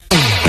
Yeah. 0.00 0.42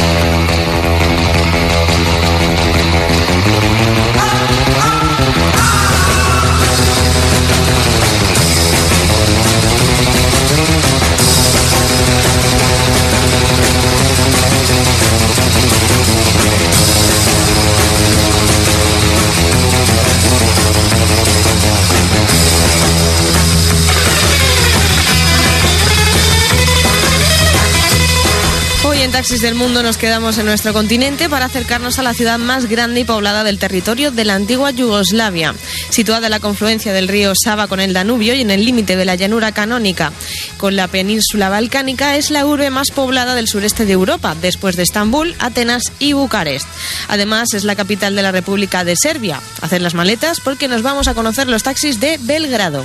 Taxis 29.14 29.42
del 29.42 29.54
Mundo 29.54 29.84
nos 29.84 30.00
quedamos 30.00 30.40
en 30.40 30.48
nuestro 30.48 30.74
continente 30.74 31.30
para 31.30 31.46
acercarnos 31.46 32.00
a 32.00 32.04
la 32.04 32.16
ciudad 32.16 32.40
más 32.40 32.66
grande 32.66 33.02
y 33.02 33.04
poblada 33.04 33.44
del 33.44 33.60
territorio 33.60 34.10
de 34.10 34.26
la 34.26 34.34
antigua 34.34 34.72
Yugoslavia, 34.72 35.54
situada 35.92 36.26
en 36.26 36.32
la 36.32 36.40
confluencia 36.40 36.94
del 36.94 37.08
río 37.08 37.34
Sava 37.36 37.68
con 37.68 37.80
el 37.80 37.94
Danubio 37.94 38.34
y 38.34 38.42
en 38.42 38.50
el 38.50 38.66
límite 38.66 38.96
de 38.96 39.06
la 39.06 39.14
llanura 39.14 39.52
canónica. 39.52 40.12
Con 40.58 40.76
la 40.76 40.88
península 40.88 41.50
balcánica 41.50 42.18
es 42.18 42.32
la 42.32 42.44
urbe 42.48 42.72
más 42.72 42.90
poblada 42.90 43.36
del 43.36 43.48
sureste 43.48 43.86
de 43.86 43.94
Europa, 43.94 44.36
después 44.42 44.78
de 44.78 44.84
Estambul, 44.84 45.36
Atenas 45.38 45.92
y 46.00 46.14
Bucarest. 46.14 46.68
Además 47.08 47.54
es 47.54 47.66
la 47.66 47.76
capital 47.76 48.16
de 48.16 48.24
la 48.24 48.32
República 48.32 48.84
de 48.84 48.96
Serbia. 48.96 49.40
Hacer 49.62 49.84
las 49.84 49.94
maletas 49.94 50.40
porque 50.40 50.68
nos 50.68 50.82
vamos 50.82 51.08
a 51.08 51.14
conocer 51.14 51.48
los 51.48 51.62
taxis 51.62 52.00
de 52.00 52.18
Belgrado. 52.20 52.84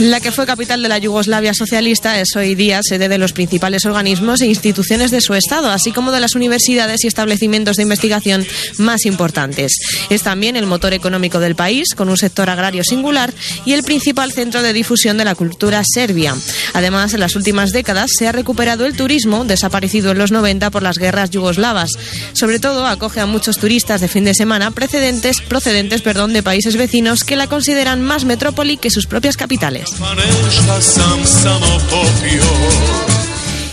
La 0.00 0.20
que 0.20 0.30
fue 0.30 0.46
capital 0.46 0.82
de 0.82 0.88
la 0.88 0.98
Yugoslavia 0.98 1.52
socialista 1.52 2.20
es 2.20 2.36
hoy 2.36 2.54
día 2.54 2.80
sede 2.82 3.08
de 3.08 3.18
los 3.18 3.32
principales 3.32 3.84
organismos 3.84 4.40
e 4.40 4.46
instituciones 4.46 5.10
de 5.10 5.20
su 5.20 5.34
Estado, 5.34 5.70
así 5.70 5.90
como 5.90 6.12
de 6.12 6.20
las 6.20 6.34
universidades 6.34 7.02
y 7.02 7.08
establecimientos 7.08 7.76
de 7.76 7.82
investigación 7.82 8.46
más 8.78 9.04
importantes. 9.04 9.78
Es 10.10 10.22
también 10.22 10.56
el 10.56 10.66
motor 10.66 10.92
económico 10.92 11.40
del 11.40 11.56
país, 11.56 11.94
con 11.96 12.08
un 12.08 12.16
sector 12.16 12.48
agrario 12.50 12.84
singular 12.84 13.32
y 13.64 13.72
el 13.72 13.82
principal 13.82 14.32
centro 14.32 14.62
de 14.62 14.72
difusión 14.72 15.18
de 15.18 15.24
la 15.24 15.34
cultura 15.34 15.82
serbia. 15.84 16.34
Además, 16.74 17.14
en 17.14 17.20
las 17.20 17.36
últimas 17.36 17.72
décadas 17.72 18.10
se 18.16 18.28
ha 18.28 18.32
recuperado 18.32 18.86
el 18.86 18.96
turismo, 18.96 19.44
desaparecido 19.44 20.12
en 20.12 20.18
los 20.18 20.30
90 20.30 20.70
por 20.70 20.82
las 20.82 20.98
guerras 20.98 21.30
yugoslavas. 21.30 21.90
Sobre 22.32 22.58
todo, 22.58 22.86
acoge 22.86 23.20
a 23.20 23.26
muchos 23.26 23.58
turistas 23.58 24.00
de 24.00 24.08
fin 24.08 24.24
de 24.24 24.34
semana 24.34 24.70
precedentes, 24.70 25.40
procedentes 25.40 26.02
perdón, 26.02 26.32
de 26.32 26.42
países 26.42 26.76
vecinos 26.76 27.24
que 27.24 27.36
la 27.36 27.48
consideran 27.48 28.02
más 28.02 28.24
metrópoli 28.24 28.76
que 28.76 28.90
sus 28.90 29.06
propias 29.16 29.38
capitales. 29.38 29.88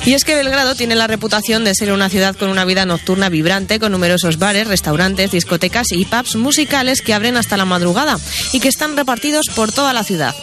Y 0.05 0.13
es 0.13 0.23
que 0.23 0.36
Belgrado 0.36 0.73
tiene 0.75 0.95
la 0.95 1.05
reputación 1.05 1.66
de 1.66 1.75
ser 1.75 1.91
una 1.91 2.08
ciudad 2.08 2.33
con 2.38 2.47
una 2.47 2.63
vida 2.63 2.86
nocturna 2.86 3.27
vibrante, 3.27 3.77
con 3.77 3.91
numerosos 3.91 4.39
bares, 4.39 4.69
restaurantes, 4.69 5.31
discotecas 5.31 5.92
y 5.92 6.05
pubs 6.05 6.37
musicales 6.37 7.02
que 7.02 7.14
abren 7.14 7.36
hasta 7.36 7.58
la 7.58 7.65
madrugada 7.65 8.17
y 8.54 8.61
que 8.61 8.70
están 8.70 8.95
repartidos 8.95 9.48
por 9.54 9.73
toda 9.73 9.92
la 9.92 10.05
ciudad. 10.05 10.33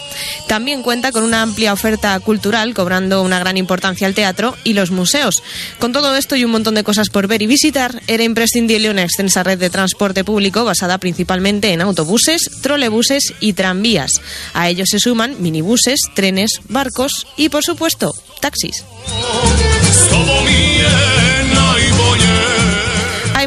También 0.50 0.82
cuenta 0.82 1.12
con 1.12 1.22
una 1.22 1.42
amplia 1.42 1.72
oferta 1.72 2.18
cultural, 2.18 2.74
cobrando 2.74 3.22
una 3.22 3.38
gran 3.38 3.56
importancia 3.56 4.04
al 4.08 4.14
teatro 4.14 4.56
y 4.64 4.72
los 4.72 4.90
museos. 4.90 5.44
Con 5.78 5.92
todo 5.92 6.16
esto 6.16 6.34
y 6.34 6.44
un 6.44 6.50
montón 6.50 6.74
de 6.74 6.82
cosas 6.82 7.08
por 7.08 7.28
ver 7.28 7.40
y 7.42 7.46
visitar, 7.46 8.02
era 8.08 8.24
imprescindible 8.24 8.90
una 8.90 9.04
extensa 9.04 9.44
red 9.44 9.60
de 9.60 9.70
transporte 9.70 10.24
público 10.24 10.64
basada 10.64 10.98
principalmente 10.98 11.72
en 11.72 11.80
autobuses, 11.80 12.50
trolebuses 12.62 13.32
y 13.38 13.52
tranvías. 13.52 14.10
A 14.52 14.68
ellos 14.68 14.88
se 14.90 14.98
suman 14.98 15.40
minibuses, 15.40 16.00
trenes, 16.16 16.50
barcos 16.68 17.28
y, 17.36 17.48
por 17.48 17.62
supuesto, 17.62 18.12
taxis. 18.40 18.84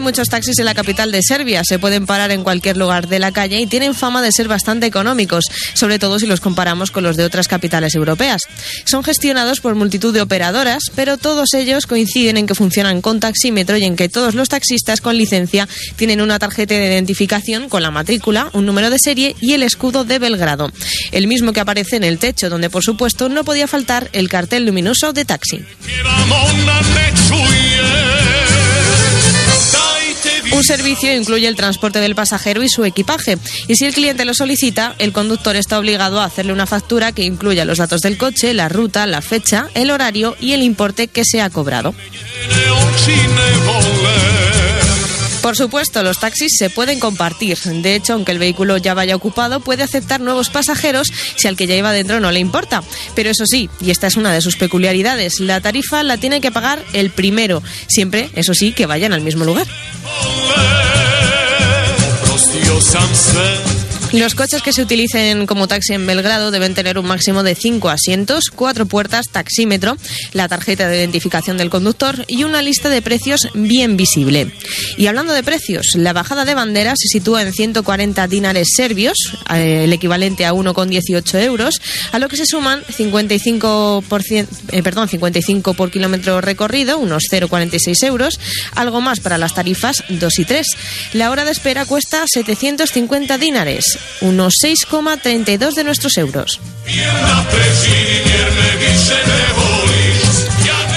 Muchos 0.04 0.28
taxis 0.28 0.60
en 0.60 0.66
la 0.66 0.76
capital 0.76 1.14
de 1.14 1.22
Serbia, 1.24 1.64
se 1.64 1.80
pueden 1.80 2.06
parar 2.06 2.30
en 2.32 2.44
cualquier 2.44 2.76
lugar 2.76 3.08
de 3.08 3.20
la 3.20 3.32
calle 3.32 3.62
y 3.62 3.68
tienen 3.68 3.96
fama 3.96 4.22
de 4.22 4.34
ser 4.34 4.50
bastante 4.50 4.86
económicos, 4.86 5.46
sobre 5.76 5.98
todo 5.98 6.20
si 6.20 6.28
los 6.28 6.42
comparamos 6.42 6.92
con 6.92 7.04
los 7.04 7.16
de 7.16 7.24
otras 7.24 7.48
capitales 7.48 7.96
europeas. 7.96 8.42
Son 8.84 9.02
gestionados 9.06 9.62
por 9.62 9.76
multitud 9.76 10.14
de 10.14 10.20
operadoras, 10.20 10.84
pero 10.94 11.16
todos 11.16 11.54
ellos 11.54 11.88
coinciden 11.88 12.36
en 12.36 12.48
que 12.48 12.54
funcionan 12.54 13.02
con 13.02 13.22
taxímetro 13.22 13.78
y 13.78 13.86
en 13.86 13.96
que 13.96 14.10
todos 14.10 14.36
los 14.36 14.50
taxistas 14.50 15.00
con 15.00 15.18
licencia 15.18 15.70
tienen 15.96 16.20
una 16.20 16.38
tarjeta 16.38 16.74
de 16.74 16.88
identificación 16.88 17.70
con 17.70 17.82
la 17.82 17.90
matrícula, 17.90 18.50
un 18.52 18.66
número 18.66 18.90
de 18.90 19.00
serie 19.00 19.38
y 19.40 19.54
el 19.54 19.64
escudo 19.64 20.04
de 20.04 20.20
Belgrado, 20.20 20.70
el 21.14 21.28
mismo 21.28 21.54
que 21.54 21.62
aparece 21.62 21.96
en 21.96 22.04
el 22.04 22.18
techo, 22.20 22.50
donde 22.50 22.70
por 22.70 22.84
supuesto 22.84 23.30
no 23.30 23.46
podía 23.46 23.68
faltar 23.68 24.10
el 24.12 24.28
cartel 24.28 24.66
luminoso 24.66 25.14
de 25.14 25.24
taxi. 25.24 25.64
Un 30.64 30.68
servicio 30.68 31.14
incluye 31.14 31.46
el 31.46 31.58
transporte 31.58 32.00
del 32.00 32.16
pasajero 32.16 32.64
y 32.64 32.70
su 32.70 32.86
equipaje. 32.86 33.38
Y 33.68 33.76
si 33.76 33.84
el 33.84 33.94
cliente 33.94 34.24
lo 34.24 34.34
solicita, 34.34 34.96
el 34.98 35.12
conductor 35.12 35.58
está 35.58 35.78
obligado 35.78 36.22
a 36.22 36.24
hacerle 36.24 36.54
una 36.54 36.66
factura 36.66 37.12
que 37.12 37.24
incluya 37.24 37.66
los 37.66 37.80
datos 37.80 38.00
del 38.00 38.18
coche, 38.18 38.54
la 38.54 38.70
ruta, 38.70 39.06
la 39.06 39.22
fecha, 39.22 39.68
el 39.74 39.92
horario 39.92 40.38
y 40.40 40.54
el 40.54 40.64
importe 40.64 41.10
que 41.10 41.26
se 41.26 41.42
ha 41.42 41.50
cobrado. 41.50 41.94
Por 45.42 45.58
supuesto, 45.58 46.02
los 46.02 46.20
taxis 46.20 46.54
se 46.58 46.70
pueden 46.70 47.02
compartir. 47.02 47.58
De 47.58 47.96
hecho, 47.96 48.14
aunque 48.14 48.32
el 48.32 48.40
vehículo 48.40 48.78
ya 48.78 48.94
vaya 48.94 49.18
ocupado, 49.18 49.60
puede 49.60 49.84
aceptar 49.84 50.22
nuevos 50.22 50.50
pasajeros 50.50 51.12
si 51.36 51.50
al 51.50 51.58
que 51.58 51.68
ya 51.68 51.76
iba 51.76 51.92
dentro 51.92 52.22
no 52.22 52.32
le 52.32 52.40
importa. 52.40 52.82
Pero 53.16 53.30
eso 53.30 53.46
sí, 53.46 53.70
y 53.82 53.92
esta 53.92 54.08
es 54.08 54.16
una 54.16 54.32
de 54.32 54.40
sus 54.40 54.56
peculiaridades, 54.56 55.42
la 55.42 55.60
tarifa 55.60 56.02
la 56.04 56.16
tiene 56.16 56.40
que 56.40 56.54
pagar 56.54 56.82
el 56.94 57.10
primero, 57.10 57.62
siempre, 57.90 58.30
eso 58.36 58.54
sí, 58.54 58.72
que 58.72 58.86
vayan 58.86 59.12
al 59.12 59.20
mismo 59.20 59.44
lugar. 59.44 59.68
sam 62.82 63.16
sve 63.16 63.73
Los 64.14 64.36
coches 64.36 64.62
que 64.62 64.74
se 64.74 64.84
utilicen 64.84 65.48
como 65.48 65.68
taxi 65.68 65.94
en 65.94 66.06
Belgrado 66.06 66.52
deben 66.52 66.76
tener 66.76 67.00
un 67.00 67.06
máximo 67.08 67.42
de 67.42 67.56
5 67.56 67.90
asientos, 67.90 68.46
4 68.56 68.86
puertas, 68.86 69.26
taxímetro, 69.32 69.98
la 70.34 70.48
tarjeta 70.48 70.88
de 70.88 70.98
identificación 71.00 71.58
del 71.58 71.72
conductor 71.72 72.24
y 72.28 72.44
una 72.44 72.62
lista 72.62 72.90
de 72.90 73.02
precios 73.02 73.48
bien 73.56 73.98
visible. 73.98 74.52
Y 74.98 75.08
hablando 75.08 75.34
de 75.34 75.42
precios, 75.42 75.88
la 75.96 76.14
bajada 76.14 76.46
de 76.46 76.54
bandera 76.54 76.94
se 76.96 77.08
sitúa 77.08 77.42
en 77.42 77.54
140 77.54 78.28
dinares 78.28 78.68
serbios, 78.76 79.18
eh, 79.52 79.86
el 79.86 79.94
equivalente 79.94 80.46
a 80.46 80.54
1,18 80.54 81.40
euros, 81.44 81.82
a 82.12 82.20
lo 82.20 82.30
que 82.30 82.38
se 82.38 82.46
suman 82.46 82.84
55, 82.96 84.04
por, 84.08 84.22
cien- 84.22 84.48
eh, 84.72 84.84
perdón, 84.84 85.10
55 85.10 85.74
por 85.74 85.90
kilómetro 85.90 86.40
recorrido, 86.40 87.00
unos 87.00 87.24
0,46 87.32 88.04
euros, 88.04 88.40
algo 88.76 89.02
más 89.02 89.20
para 89.22 89.40
las 89.40 89.56
tarifas 89.56 90.04
2 90.10 90.38
y 90.40 90.46
3. 90.46 90.68
La 91.14 91.32
hora 91.32 91.46
de 91.46 91.52
espera 91.52 91.86
cuesta 91.86 92.24
750 92.28 93.40
dinares, 93.40 93.98
unos 94.22 94.56
6,32 94.64 95.74
de 95.74 95.84
nuestros 95.84 96.18
euros. 96.18 96.60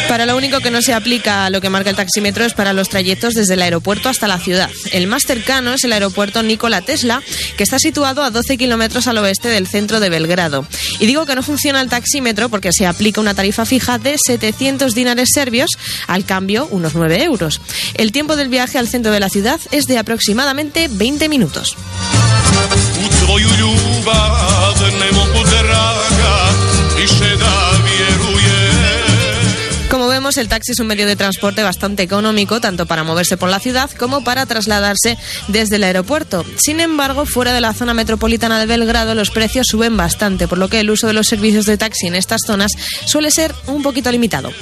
Para 0.08 0.24
lo 0.24 0.36
único 0.36 0.60
que 0.60 0.70
no 0.70 0.82
se 0.82 0.94
aplica 0.94 1.50
lo 1.50 1.60
que 1.60 1.68
marca 1.68 1.90
el 1.90 1.96
taxímetro 1.96 2.44
es 2.44 2.54
para 2.54 2.72
los 2.72 2.88
trayectos 2.88 3.34
desde 3.34 3.54
el 3.54 3.62
aeropuerto 3.62 4.08
hasta 4.08 4.28
la 4.28 4.38
ciudad. 4.38 4.70
El 4.92 5.08
más 5.08 5.24
cercano 5.24 5.74
es 5.74 5.84
el 5.84 5.92
aeropuerto 5.92 6.42
Nikola 6.42 6.80
Tesla, 6.80 7.22
que 7.56 7.64
está 7.64 7.78
situado 7.78 8.22
a 8.22 8.30
12 8.30 8.56
kilómetros 8.56 9.08
al 9.08 9.18
oeste 9.18 9.48
del 9.48 9.66
centro 9.66 9.98
de 9.98 10.08
Belgrado. 10.08 10.64
Y 11.00 11.06
digo 11.06 11.26
que 11.26 11.34
no 11.34 11.42
funciona 11.42 11.80
el 11.80 11.88
taxímetro 11.88 12.48
porque 12.48 12.72
se 12.72 12.86
aplica 12.86 13.20
una 13.20 13.34
tarifa 13.34 13.66
fija 13.66 13.98
de 13.98 14.16
700 14.16 14.94
dinares 14.94 15.30
serbios, 15.34 15.70
al 16.06 16.24
cambio 16.24 16.68
unos 16.70 16.94
9 16.94 17.24
euros. 17.24 17.60
El 17.94 18.12
tiempo 18.12 18.36
del 18.36 18.48
viaje 18.48 18.78
al 18.78 18.88
centro 18.88 19.12
de 19.12 19.20
la 19.20 19.28
ciudad 19.28 19.60
es 19.72 19.86
de 19.86 19.98
aproximadamente 19.98 20.88
20 20.88 21.28
minutos. 21.28 21.76
Como 29.90 30.08
vemos, 30.08 30.36
el 30.36 30.48
taxi 30.48 30.72
es 30.72 30.80
un 30.80 30.88
medio 30.88 31.06
de 31.06 31.16
transporte 31.16 31.62
bastante 31.62 32.02
económico, 32.02 32.60
tanto 32.60 32.86
para 32.86 33.04
moverse 33.04 33.36
por 33.36 33.48
la 33.48 33.60
ciudad 33.60 33.90
como 33.92 34.24
para 34.24 34.44
trasladarse 34.44 35.16
desde 35.48 35.76
el 35.76 35.84
aeropuerto. 35.84 36.44
Sin 36.56 36.80
embargo, 36.80 37.24
fuera 37.24 37.52
de 37.52 37.60
la 37.60 37.72
zona 37.72 37.94
metropolitana 37.94 38.58
de 38.58 38.66
Belgrado, 38.66 39.14
los 39.14 39.30
precios 39.30 39.68
suben 39.70 39.96
bastante, 39.96 40.48
por 40.48 40.58
lo 40.58 40.68
que 40.68 40.80
el 40.80 40.90
uso 40.90 41.06
de 41.06 41.12
los 41.12 41.28
servicios 41.28 41.66
de 41.66 41.78
taxi 41.78 42.08
en 42.08 42.14
estas 42.14 42.42
zonas 42.46 42.72
suele 43.04 43.30
ser 43.30 43.54
un 43.66 43.82
poquito 43.82 44.10
limitado. 44.10 44.52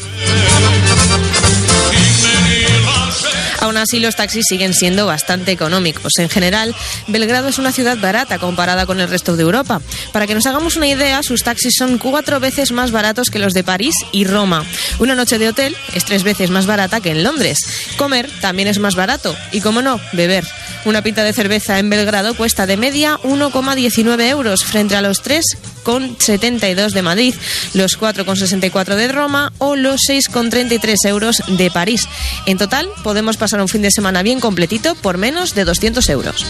Aún 3.64 3.78
así, 3.78 3.98
los 3.98 4.14
taxis 4.14 4.44
siguen 4.46 4.74
siendo 4.74 5.06
bastante 5.06 5.50
económicos. 5.50 6.12
En 6.18 6.28
general, 6.28 6.74
Belgrado 7.06 7.48
es 7.48 7.58
una 7.58 7.72
ciudad 7.72 7.96
barata 7.96 8.38
comparada 8.38 8.84
con 8.84 9.00
el 9.00 9.08
resto 9.08 9.36
de 9.36 9.42
Europa. 9.42 9.80
Para 10.12 10.26
que 10.26 10.34
nos 10.34 10.44
hagamos 10.44 10.76
una 10.76 10.86
idea, 10.86 11.22
sus 11.22 11.42
taxis 11.44 11.72
son 11.78 11.96
cuatro 11.96 12.40
veces 12.40 12.72
más 12.72 12.90
baratos 12.90 13.30
que 13.30 13.38
los 13.38 13.54
de 13.54 13.64
París 13.64 13.94
y 14.12 14.26
Roma. 14.26 14.66
Una 14.98 15.14
noche 15.14 15.38
de 15.38 15.48
hotel 15.48 15.74
es 15.94 16.04
tres 16.04 16.24
veces 16.24 16.50
más 16.50 16.66
barata 16.66 17.00
que 17.00 17.10
en 17.10 17.22
Londres. 17.22 17.56
Comer 17.96 18.28
también 18.42 18.68
es 18.68 18.78
más 18.78 18.96
barato. 18.96 19.34
Y, 19.50 19.62
como 19.62 19.80
no, 19.80 19.98
beber. 20.12 20.44
Una 20.84 21.02
pinta 21.02 21.24
de 21.24 21.32
cerveza 21.32 21.78
en 21.78 21.88
Belgrado 21.88 22.34
cuesta 22.34 22.66
de 22.66 22.76
media 22.76 23.18
1,19 23.22 24.28
euros 24.28 24.64
frente 24.64 24.94
a 24.96 25.00
los 25.00 25.24
3,72 25.24 26.92
de 26.92 27.02
Madrid, 27.02 27.34
los 27.72 27.98
4,64 27.98 28.94
de 28.94 29.08
Roma 29.08 29.52
o 29.58 29.76
los 29.76 30.02
6,33 30.08 31.08
euros 31.08 31.42
de 31.46 31.70
París. 31.70 32.06
En 32.44 32.58
total, 32.58 32.88
podemos 33.02 33.38
pasar 33.38 33.62
un 33.62 33.68
fin 33.68 33.82
de 33.82 33.90
semana 33.90 34.22
bien 34.22 34.40
completito 34.40 34.94
por 34.94 35.16
menos 35.16 35.54
de 35.54 35.64
200 35.64 36.08
euros. 36.10 36.44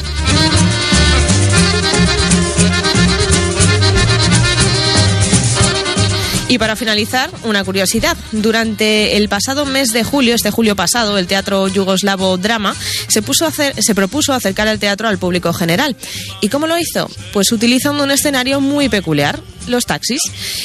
Y 6.54 6.58
para 6.58 6.76
finalizar, 6.76 7.32
una 7.42 7.64
curiosidad. 7.64 8.16
Durante 8.30 9.16
el 9.16 9.28
pasado 9.28 9.66
mes 9.66 9.88
de 9.88 10.04
julio, 10.04 10.36
este 10.36 10.52
julio 10.52 10.76
pasado, 10.76 11.18
el 11.18 11.26
Teatro 11.26 11.66
Yugoslavo 11.66 12.36
Drama 12.38 12.76
se, 13.08 13.22
puso 13.22 13.50
se 13.50 13.94
propuso 13.96 14.32
acercar 14.32 14.68
el 14.68 14.78
teatro 14.78 15.08
al 15.08 15.18
público 15.18 15.52
general. 15.52 15.96
¿Y 16.40 16.50
cómo 16.50 16.68
lo 16.68 16.78
hizo? 16.78 17.10
Pues 17.32 17.50
utilizando 17.50 18.04
un 18.04 18.12
escenario 18.12 18.60
muy 18.60 18.88
peculiar, 18.88 19.40
los 19.66 19.84
taxis. 19.84 20.20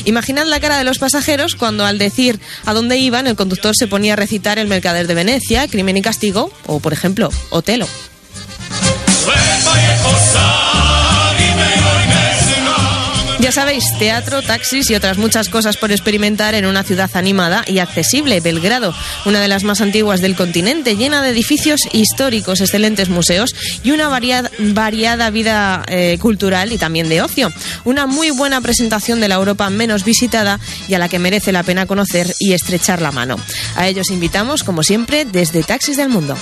Imaginad 0.06 0.46
la 0.46 0.60
cara 0.60 0.78
de 0.78 0.84
los 0.84 1.00
pasajeros 1.00 1.56
cuando 1.56 1.84
al 1.84 1.98
decir 1.98 2.40
a 2.68 2.76
dónde 2.76 3.00
iban 3.00 3.26
el 3.26 3.36
conductor 3.36 3.76
se 3.76 3.88
ponía 3.88 4.14
a 4.14 4.16
recitar 4.16 4.60
El 4.60 4.68
Mercader 4.68 5.08
de 5.08 5.16
Venecia, 5.16 5.68
Crimen 5.68 5.98
y 5.98 6.04
Castigo 6.04 6.54
o, 6.68 6.80
por 6.80 6.94
ejemplo, 6.94 7.32
Otelo. 7.50 7.88
Ya 13.50 13.54
sabéis, 13.54 13.86
teatro, 13.98 14.44
taxis 14.44 14.92
y 14.92 14.94
otras 14.94 15.18
muchas 15.18 15.50
cosas 15.50 15.76
por 15.76 15.92
experimentar 15.92 16.54
en 16.54 16.68
una 16.68 16.84
ciudad 16.84 17.10
animada 17.16 17.64
y 17.66 17.80
accesible, 17.80 18.42
Belgrado, 18.42 18.94
una 19.26 19.42
de 19.42 19.48
las 19.48 19.64
más 19.64 19.82
antiguas 19.82 20.22
del 20.22 20.36
continente, 20.36 20.96
llena 20.96 21.24
de 21.24 21.32
edificios 21.32 21.82
históricos, 21.92 22.62
excelentes 22.62 23.10
museos 23.10 23.56
y 23.84 23.90
una 23.90 24.08
variada, 24.08 25.30
vida 25.32 25.84
eh, 25.88 26.20
cultural 26.22 26.74
y 26.74 26.78
también 26.78 27.10
de 27.10 27.24
ocio. 27.24 27.52
Una 27.86 28.06
muy 28.06 28.30
buena 28.30 28.62
presentación 28.62 29.20
de 29.20 29.30
la 29.30 29.36
Europa 29.36 29.68
menos 29.72 30.04
visitada 30.04 30.60
y 30.88 30.94
a 30.94 31.00
la 31.00 31.10
que 31.10 31.18
merece 31.18 31.52
la 31.52 31.64
pena 31.64 31.88
conocer 31.88 32.32
y 32.38 32.54
estrechar 32.54 33.02
la 33.02 33.12
mano. 33.12 33.38
A 33.76 33.88
ellos 33.88 34.12
invitamos, 34.12 34.64
como 34.64 34.84
siempre, 34.84 35.26
desde 35.26 35.64
Taxis 35.64 35.98
del 35.98 36.10
Mundo. 36.10 36.38